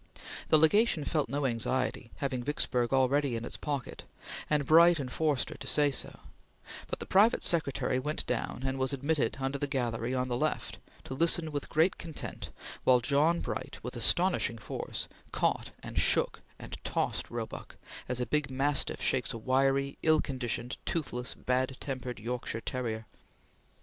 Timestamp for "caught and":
15.31-15.99